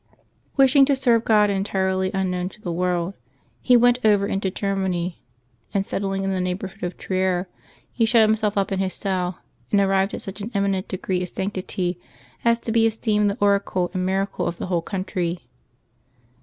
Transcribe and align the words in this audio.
Wishing 0.57 0.83
to 0.85 0.95
serve 0.95 1.25
God 1.25 1.51
entirely 1.51 2.11
un 2.11 2.31
known 2.31 2.49
to 2.49 2.59
the 2.59 2.71
world, 2.71 3.13
he 3.61 3.77
went 3.77 3.99
over 4.03 4.25
into 4.25 4.49
Germany, 4.49 5.21
and 5.75 5.85
settling 5.85 6.23
in 6.23 6.31
the 6.31 6.41
neighborhood 6.41 6.81
of 6.83 6.97
Trier, 6.97 7.47
he 7.93 8.03
shut 8.03 8.23
himself 8.23 8.57
up 8.57 8.71
in 8.71 8.79
his 8.79 8.95
cell, 8.95 9.41
and 9.71 9.79
arrived 9.79 10.15
at 10.15 10.23
such 10.23 10.41
an 10.41 10.49
eminent 10.55 10.87
degree 10.87 11.21
of 11.21 11.29
sanc 11.29 11.53
tity 11.53 11.97
as 12.43 12.59
to 12.61 12.71
be 12.71 12.87
esteemed 12.87 13.29
the 13.29 13.37
oracle 13.39 13.91
and 13.93 14.03
miracle 14.03 14.47
of 14.47 14.57
the 14.57 14.65
whole 14.65 14.81
country. 14.81 15.45